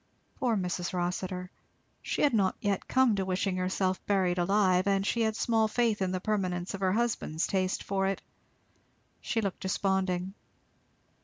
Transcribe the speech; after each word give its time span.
Poor 0.39 0.57
Mrs. 0.57 0.93
Rossitur. 0.93 1.51
She 2.01 2.23
had 2.23 2.33
not 2.33 2.55
yet 2.59 2.87
come 2.87 3.15
to 3.17 3.23
wishing 3.23 3.57
herself 3.57 4.03
buried 4.07 4.39
alive, 4.39 4.87
and 4.87 5.05
she 5.05 5.21
had 5.21 5.35
small 5.35 5.67
faith 5.67 6.01
in 6.01 6.11
the 6.11 6.19
permanence 6.19 6.73
of 6.73 6.79
her 6.79 6.93
husband's 6.93 7.45
taste 7.45 7.83
for 7.83 8.07
it. 8.07 8.19
She 9.21 9.41
looked 9.41 9.59
desponding. 9.59 10.33